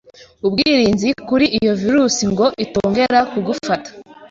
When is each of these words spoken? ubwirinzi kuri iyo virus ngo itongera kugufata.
ubwirinzi 0.47 1.09
kuri 1.27 1.45
iyo 1.57 1.73
virus 1.81 2.15
ngo 2.31 2.45
itongera 2.63 3.19
kugufata. 3.31 3.89